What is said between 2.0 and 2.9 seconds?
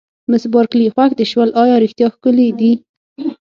ښکلي دي؟